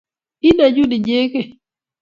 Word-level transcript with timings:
Ii 0.47 0.53
nenyu 0.57 0.83
inyegei 0.95 1.47